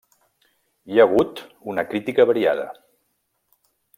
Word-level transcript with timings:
Hi 0.95 1.01
ha 1.01 1.05
hagut 1.09 1.43
una 1.75 1.85
crítica 1.91 2.27
variada. 2.31 2.65